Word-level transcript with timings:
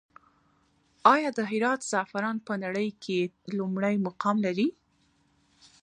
آیا 1.13 1.29
د 1.37 1.39
هرات 1.51 1.81
زعفران 1.91 2.37
په 2.47 2.53
نړۍ 2.63 2.89
کې 3.03 3.19
لومړی 3.57 3.95
مقام 4.07 4.37
لري؟ 4.45 4.67